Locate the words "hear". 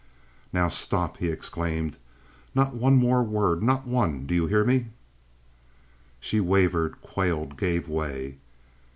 4.47-4.63